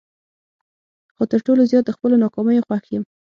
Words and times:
خو 1.15 1.23
تر 1.31 1.39
ټولو 1.45 1.61
زیات 1.71 1.83
د 1.85 1.91
خپلو 1.95 2.15
ناکامیو 2.23 2.65
خوښ 2.67 2.83
یم. 2.93 3.03